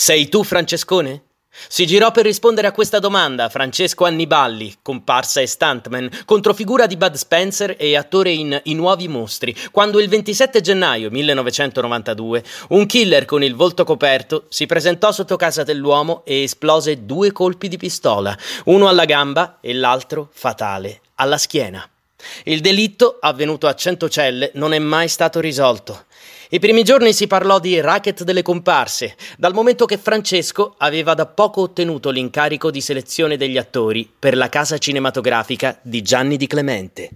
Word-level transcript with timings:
Sei 0.00 0.28
tu 0.28 0.44
Francescone? 0.44 1.24
Si 1.66 1.84
girò 1.84 2.12
per 2.12 2.24
rispondere 2.24 2.68
a 2.68 2.72
questa 2.72 3.00
domanda 3.00 3.48
Francesco 3.48 4.04
Anniballi, 4.04 4.76
comparsa 4.80 5.40
e 5.40 5.46
stuntman, 5.48 6.22
controfigura 6.24 6.86
di 6.86 6.96
Bud 6.96 7.14
Spencer 7.14 7.74
e 7.76 7.96
attore 7.96 8.30
in 8.30 8.60
I 8.62 8.74
Nuovi 8.74 9.08
Mostri, 9.08 9.52
quando 9.72 9.98
il 9.98 10.08
27 10.08 10.60
gennaio 10.60 11.10
1992 11.10 12.44
un 12.68 12.86
killer 12.86 13.24
con 13.24 13.42
il 13.42 13.56
volto 13.56 13.82
coperto 13.82 14.44
si 14.48 14.66
presentò 14.66 15.10
sotto 15.10 15.34
casa 15.34 15.64
dell'uomo 15.64 16.22
e 16.24 16.44
esplose 16.44 17.04
due 17.04 17.32
colpi 17.32 17.66
di 17.66 17.76
pistola, 17.76 18.38
uno 18.66 18.86
alla 18.86 19.04
gamba 19.04 19.58
e 19.60 19.74
l'altro, 19.74 20.28
fatale, 20.30 21.00
alla 21.16 21.38
schiena. 21.38 21.84
Il 22.44 22.60
delitto, 22.60 23.18
avvenuto 23.20 23.66
a 23.66 23.74
Centocelle, 23.74 24.50
non 24.54 24.72
è 24.72 24.78
mai 24.78 25.08
stato 25.08 25.40
risolto. 25.40 26.06
I 26.50 26.58
primi 26.58 26.82
giorni 26.82 27.12
si 27.12 27.26
parlò 27.26 27.58
di 27.58 27.80
racket 27.80 28.22
delle 28.22 28.42
comparse, 28.42 29.16
dal 29.36 29.52
momento 29.52 29.84
che 29.84 29.98
Francesco 29.98 30.74
aveva 30.78 31.14
da 31.14 31.26
poco 31.26 31.60
ottenuto 31.60 32.10
l'incarico 32.10 32.70
di 32.70 32.80
selezione 32.80 33.36
degli 33.36 33.58
attori 33.58 34.10
per 34.18 34.36
la 34.36 34.48
casa 34.48 34.78
cinematografica 34.78 35.78
di 35.82 36.00
Gianni 36.00 36.36
Di 36.36 36.46
Clemente. 36.46 37.10